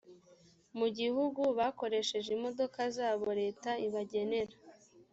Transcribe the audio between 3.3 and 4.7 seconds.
leta ibagenera